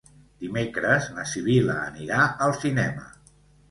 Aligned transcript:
Dimecres 0.45 1.11
na 1.19 1.27
Sibil·la 1.33 1.79
anirà 1.93 2.27
al 2.49 2.61
cinema. 2.67 3.11